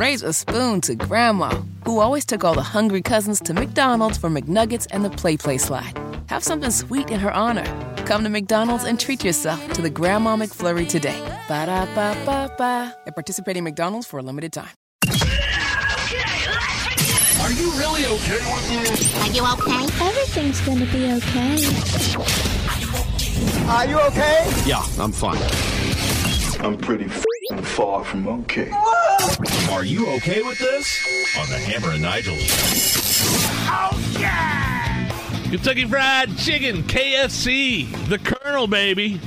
[0.00, 1.50] raise a spoon to Grandma,
[1.84, 5.58] who always took all the hungry cousins to McDonald's for McNuggets and the Play Play
[5.58, 5.92] slide.
[6.28, 7.66] Have something sweet in her honor.
[8.06, 11.20] Come to McDonald's and treat yourself to the Grandma McFlurry today.
[11.48, 12.96] Ba da ba ba ba.
[13.06, 14.70] At participating McDonald's for a limited time.
[17.42, 19.14] Are you really okay with this?
[19.20, 19.84] Are you okay?
[20.00, 21.58] Everything's gonna be okay.
[23.68, 24.48] Are you okay?
[24.64, 25.36] Yeah, I'm fine.
[26.64, 28.70] I'm pretty f***ing far from okay.
[29.70, 31.36] Are you okay with this?
[31.38, 32.36] On the Hammer and Nigel
[33.72, 35.08] Oh yeah!
[35.50, 39.20] Kentucky Fried Chicken, KFC, the Colonel, baby,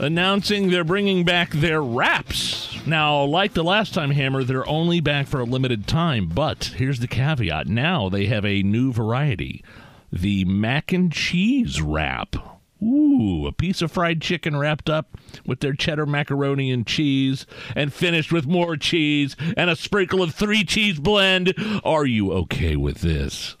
[0.00, 2.86] announcing they're bringing back their wraps.
[2.86, 7.00] Now, like the last time, Hammer, they're only back for a limited time, but here's
[7.00, 7.66] the caveat.
[7.66, 9.64] Now they have a new variety
[10.12, 12.55] the mac and cheese wrap.
[12.82, 15.16] Ooh, a piece of fried chicken wrapped up
[15.46, 20.34] with their cheddar macaroni and cheese and finished with more cheese and a sprinkle of
[20.34, 21.54] three cheese blend.
[21.84, 23.56] Are you okay with this?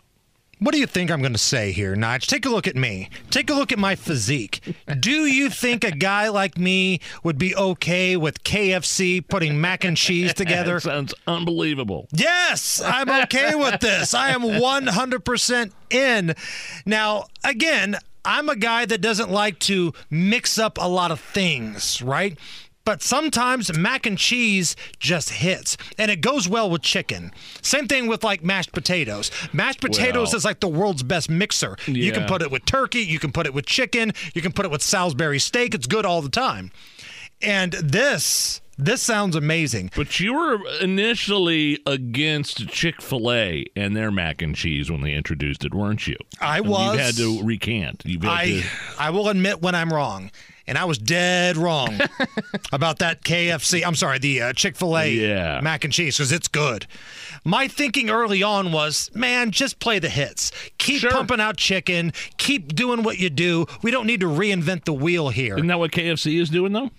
[0.58, 2.26] What do you think I'm going to say here, Nige?
[2.26, 3.10] Take a look at me.
[3.30, 4.62] Take a look at my physique.
[5.00, 9.98] Do you think a guy like me would be okay with KFC putting mac and
[9.98, 10.74] cheese together?
[10.76, 12.08] That sounds unbelievable.
[12.10, 14.14] Yes, I'm okay with this.
[14.14, 16.34] I am 100% in.
[16.86, 22.02] Now, again, I'm a guy that doesn't like to mix up a lot of things,
[22.02, 22.36] right?
[22.84, 27.32] But sometimes mac and cheese just hits, and it goes well with chicken.
[27.60, 29.30] Same thing with like mashed potatoes.
[29.52, 31.76] Mashed potatoes Well- is like the world's best mixer.
[31.86, 34.64] You can put it with turkey, you can put it with chicken, you can put
[34.64, 35.74] it with Salisbury steak.
[35.74, 36.70] It's good all the time.
[37.42, 39.90] And this, this sounds amazing.
[39.96, 45.12] But you were initially against Chick fil A and their mac and cheese when they
[45.14, 46.16] introduced it, weren't you?
[46.40, 46.94] I And was.
[46.94, 48.02] You had to recant.
[48.06, 48.62] Had I to,
[48.98, 50.30] I will admit when I'm wrong,
[50.66, 51.98] and I was dead wrong
[52.72, 53.84] about that KFC.
[53.86, 55.60] I'm sorry, the uh, Chick Fil A Yeah.
[55.62, 56.86] mac and cheese because it's good.
[57.44, 60.50] My thinking early on was, man, just play the hits.
[60.78, 61.10] Keep Sure.
[61.12, 62.12] pumping out chicken.
[62.38, 63.66] Keep doing what you do.
[63.82, 65.54] We don't need to reinvent the wheel here.
[65.56, 66.90] Isn't that what KFC is doing, though?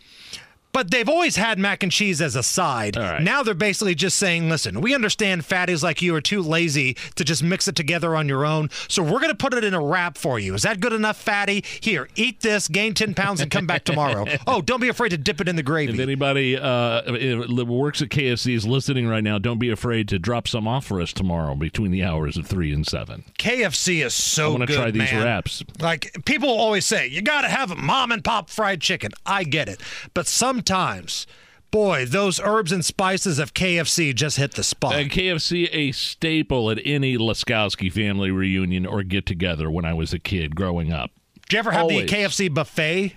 [0.74, 2.96] But they've always had mac and cheese as a side.
[2.98, 3.22] Right.
[3.22, 7.24] Now they're basically just saying, listen, we understand fatties like you are too lazy to
[7.24, 8.70] just mix it together on your own.
[8.88, 10.54] So we're going to put it in a wrap for you.
[10.54, 11.64] Is that good enough, fatty?
[11.82, 14.26] Here, eat this, gain 10 pounds, and come back tomorrow.
[14.48, 16.00] oh, don't be afraid to dip it in the If gravy.
[16.02, 20.48] anybody uh, if- works at KFC is listening right now, don't be afraid to drop
[20.48, 23.24] some off for us tomorrow between the hours of 3 and 7.
[23.40, 25.24] KFC is so I want to try these man.
[25.24, 25.64] wraps.
[25.80, 29.12] Like people always say, you got to have a mom and pop fried chicken.
[29.26, 29.82] I get it.
[30.14, 31.28] But sometimes,
[31.72, 34.96] boy, those herbs and spices of KFC just hit the spot.
[34.96, 40.14] Uh, KFC, a staple at any Laskowski family reunion or get together when I was
[40.14, 41.12] a kid growing up.
[41.48, 42.10] Did you ever have Always.
[42.10, 43.14] the KFC buffet?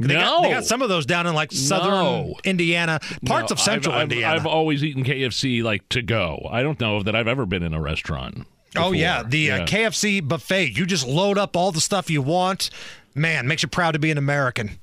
[0.00, 0.20] They no.
[0.20, 2.34] got, they got some of those down in like southern No.
[2.42, 4.34] Indiana, parts No, of central I've, I've- Indiana.
[4.34, 6.48] I've always eaten KFC like to go.
[6.50, 8.46] I don't know that I've ever been in a restaurant.
[8.76, 9.30] oh yeah, before.
[9.30, 10.76] the Uh, KFC buffet.
[10.76, 12.70] You just load up all the stuff you want.
[13.14, 14.78] Man, makes you proud to be an American.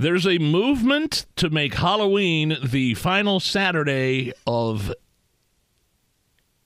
[0.00, 4.90] There's a movement to make Halloween the final Saturday of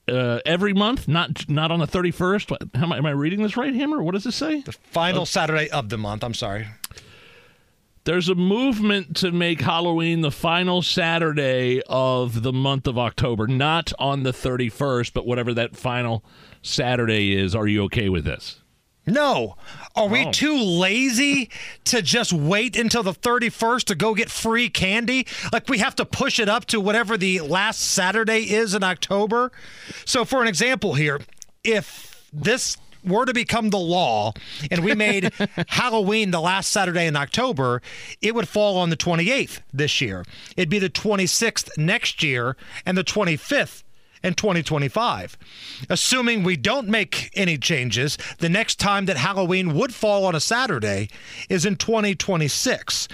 [0.07, 2.75] uh, every month, not not on the 31st.
[2.75, 4.01] How am I, am I reading this right, Hammer?
[4.01, 4.61] What does this say?
[4.61, 6.23] The final Saturday of the month.
[6.23, 6.67] I'm sorry.
[8.05, 13.91] There's a movement to make Halloween the final Saturday of the month of October, not
[13.99, 16.23] on the 31st, but whatever that final
[16.61, 17.53] Saturday is.
[17.53, 18.61] Are you okay with this?
[19.07, 19.55] No.
[19.95, 20.31] Are we Oh.
[20.31, 21.49] too lazy
[21.85, 25.27] to just wait until the 31st to go get free candy?
[25.53, 29.51] Like we have to push it up to whatever the last Saturday is in October?
[30.05, 31.21] So, for an example here,
[31.63, 34.33] if this were to become the law
[34.71, 35.31] and we made
[35.67, 37.81] Halloween the last Saturday in October,
[38.21, 40.25] it would fall on the 28th this year.
[40.57, 43.83] It'd be the 26th next year and the 25th
[44.25, 45.37] in 2025.
[45.89, 50.39] Assuming we don't make any changes, the next time that Halloween would fall on a
[50.39, 51.09] Saturday
[51.47, 53.07] is in 2026.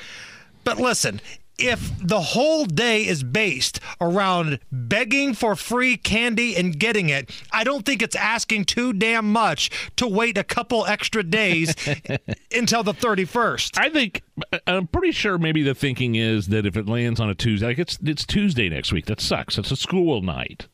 [0.63, 1.19] But listen,
[1.57, 7.63] if the whole day is based around begging for free candy and getting it, I
[7.63, 11.75] don't think it's asking too damn much to wait a couple extra days
[12.55, 13.77] until the 31st.
[13.77, 17.29] I think uh, I'm pretty sure maybe the thinking is that if it lands on
[17.29, 19.05] a Tuesday, like it's it's Tuesday next week.
[19.05, 19.57] That sucks.
[19.57, 20.67] It's a school night.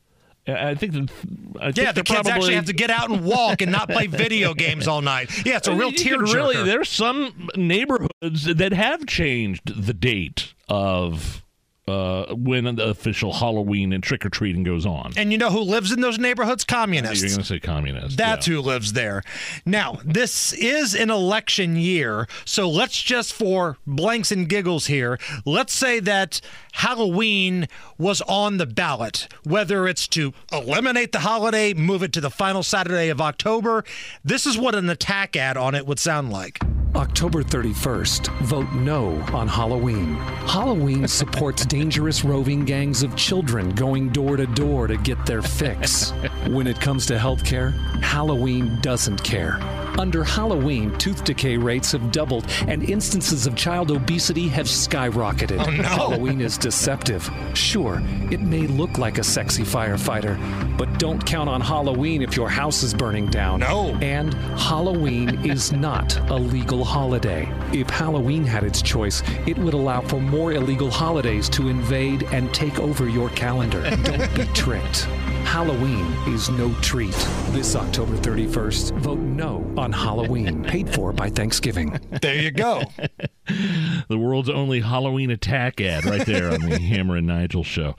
[0.47, 1.11] I think that
[1.59, 3.89] I think Yeah, the kids probably, actually have to get out and walk and not
[3.89, 5.45] play video games all night.
[5.45, 6.33] Yeah, it's a real tearjerker.
[6.33, 11.43] Really, there's some neighborhoods that have changed the date of
[11.87, 15.13] uh, when the official Halloween and trick or treating goes on.
[15.15, 16.63] And you know who lives in those neighborhoods?
[16.63, 17.23] Communists.
[17.23, 18.15] You're going to say communists.
[18.15, 18.55] That's yeah.
[18.55, 19.23] who lives there.
[19.65, 25.73] Now, this is an election year, so let's just for blanks and giggles here, let's
[25.73, 26.41] say that
[26.73, 27.67] Halloween
[27.97, 32.63] was on the ballot, whether it's to eliminate the holiday, move it to the final
[32.63, 33.83] Saturday of October.
[34.23, 36.59] This is what an attack ad on it would sound like.
[36.97, 40.15] October 31st, vote no on Halloween.
[40.47, 46.11] Halloween supports dangerous roving gangs of children going door to door to get their fix.
[46.47, 49.59] When it comes to healthcare, Halloween doesn't care.
[49.97, 55.59] Under Halloween, tooth decay rates have doubled and instances of child obesity have skyrocketed.
[55.65, 55.83] Oh, no.
[55.83, 57.27] Halloween is deceptive.
[57.53, 58.01] Sure,
[58.31, 60.37] it may look like a sexy firefighter,
[60.77, 63.61] but don't count on Halloween if your house is burning down.
[63.61, 63.97] No.
[64.01, 67.51] And Halloween is not a legal holiday.
[67.73, 72.53] If Halloween had its choice, it would allow for more illegal holidays to invade and
[72.53, 73.81] take over your calendar.
[74.03, 75.07] Don't be tricked.
[75.45, 77.15] Halloween is no treat.
[77.49, 81.99] This October 31st, vote no on Halloween, paid for by Thanksgiving.
[82.21, 82.83] There you go.
[83.47, 87.95] the world's only Halloween attack ad right there on the Hammer and Nigel show.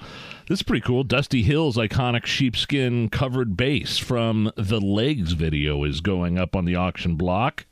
[0.49, 1.05] This is pretty cool.
[1.05, 6.77] Dusty Hill's iconic sheepskin covered bass from the Legs video is going up on the
[6.77, 7.67] auction block.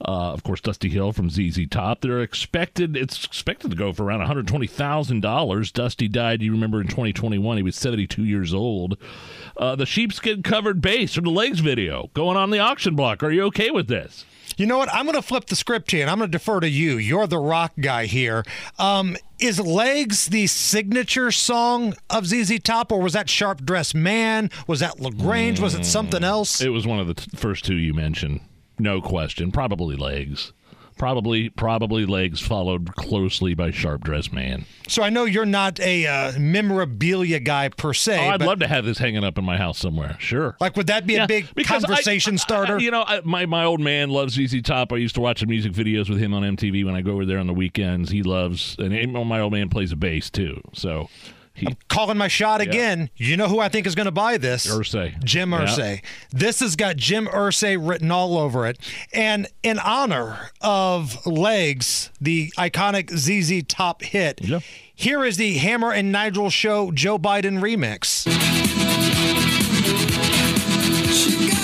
[0.00, 2.00] Uh, of course, Dusty Hill from ZZ Top.
[2.00, 2.96] They're expected.
[2.96, 5.72] It's expected to go for around one hundred twenty thousand dollars.
[5.72, 6.42] Dusty died.
[6.42, 7.56] You remember in twenty twenty one.
[7.56, 8.98] He was seventy two years old.
[9.56, 13.22] Uh, the sheepskin covered bass from the Legs video going on the auction block.
[13.22, 14.24] Are you okay with this?
[14.56, 14.92] You know what?
[14.92, 16.96] I'm going to flip the script here and I'm going to defer to you.
[16.96, 18.42] You're the rock guy here.
[18.78, 24.50] Um, is Legs the signature song of ZZ Top, or was that Sharp Dressed Man?
[24.66, 25.60] Was that LaGrange?
[25.60, 26.62] Was it something else?
[26.62, 28.40] It was one of the t- first two you mentioned.
[28.78, 29.52] No question.
[29.52, 30.52] Probably legs.
[30.98, 34.64] Probably, probably legs followed closely by sharp dressed man.
[34.88, 38.18] So I know you're not a uh, memorabilia guy per se.
[38.18, 40.16] Oh, I'd but love to have this hanging up in my house somewhere.
[40.18, 40.56] Sure.
[40.58, 42.78] like, would that be a big I- conversation I- starter?
[42.78, 44.90] you know, I, my my old man loves ZZ Top.
[44.90, 47.26] I used to watch the music videos with him on MTV when I go over
[47.26, 48.10] there on the weekends.
[48.10, 50.62] He loves, and my old man plays a bass too.
[50.72, 51.10] So
[51.56, 53.08] he I'm Calling my shot again.
[53.16, 54.66] You know who I think is going to buy this?
[54.66, 55.22] Ursay.
[55.24, 55.60] Jim Yeah.
[55.66, 56.02] Ursay.
[56.30, 58.78] This has got Jim Ursay written all over it.
[59.12, 64.60] And in honor of Legs, the iconic ZZ Top hit, Yeah.
[64.94, 68.26] here is the Hammer and Nigel Show Joe Biden remix.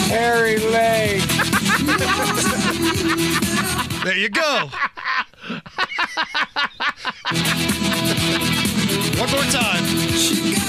[0.08, 1.20] Harry Leg.
[4.04, 4.68] there you go.
[9.18, 9.84] One more time.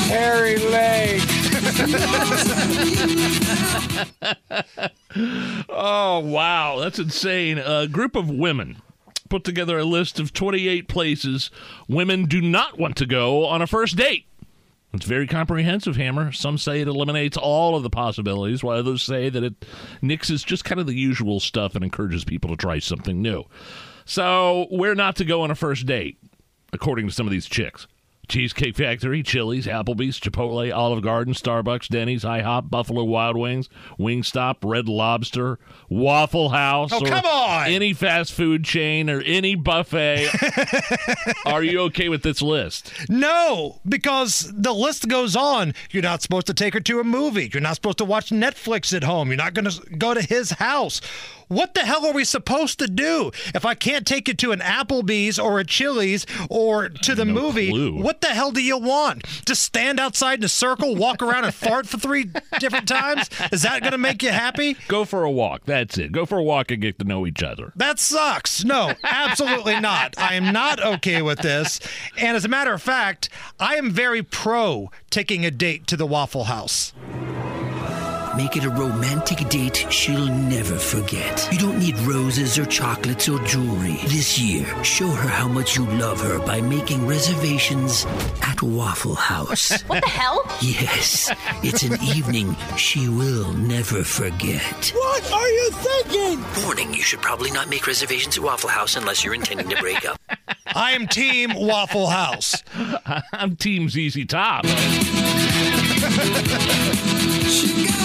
[0.09, 1.21] Harry Leg.
[5.69, 6.79] Oh, wow.
[6.79, 7.59] That's insane.
[7.59, 8.81] A group of women
[9.29, 11.49] put together a list of 28 places
[11.87, 14.25] women do not want to go on a first date.
[14.93, 16.31] It's very comprehensive, Hammer.
[16.31, 19.65] Some say it eliminates all of the possibilities, while others say that it
[20.03, 23.43] nixes just kind of the usual stuff and encourages people to try something new.
[24.05, 26.19] So, where not to go on a first date,
[26.71, 27.87] according to some of these chicks.
[28.29, 33.67] Cheesecake Factory, Chili's, Applebee's, Chipotle, Olive Garden, Starbucks, Denny's, IHOP, Buffalo Wild Wings,
[33.99, 35.59] Wingstop, Red Lobster,
[35.89, 37.67] Waffle House, Oh, or come on!
[37.67, 40.29] any fast food chain or any buffet.
[41.45, 42.93] Are you okay with this list?
[43.09, 45.73] No, because the list goes on.
[45.91, 47.49] You're not supposed to take her to a movie.
[47.53, 49.27] You're not supposed to watch Netflix at home.
[49.29, 51.01] You're not going to go to his house.
[51.53, 54.59] What the hell are we supposed to do if I can't take you to an
[54.59, 57.69] Applebee's or a Chili's or to the No movie?
[57.69, 58.01] clue.
[58.01, 59.23] What the hell do you want?
[59.45, 62.29] Just stand outside in a circle, walk around and fart for three
[62.59, 63.29] different times?
[63.51, 64.75] Is that going to make you happy?
[64.87, 65.65] Go for a walk.
[65.65, 66.11] That's it.
[66.11, 67.71] Go for a walk and get to know each other.
[67.75, 68.63] That sucks.
[68.65, 70.15] No, absolutely not.
[70.17, 71.79] I am not okay with this.
[72.17, 73.29] And as a matter of fact,
[73.59, 76.93] I am very pro taking a date to the Waffle House.
[78.35, 81.47] Make it a romantic date she'll never forget.
[81.51, 83.99] You don't need roses or chocolates or jewelry.
[84.07, 88.07] This year, show her how much you love her by making reservations
[88.41, 89.83] at Waffle House.
[89.93, 90.41] What the hell?
[90.61, 94.91] yes, it's an evening she will never forget.
[94.95, 96.63] What are you thinking?
[96.63, 100.09] Warning, you should probably not make reservations at Waffle House unless you're intending to break
[100.09, 100.19] up.
[100.75, 102.63] I am team Waffle House.
[103.33, 104.65] I'm Team ZZ Top.